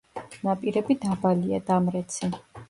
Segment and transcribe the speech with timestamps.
[0.45, 2.33] ნაპირები დაბალია, დამრეცი.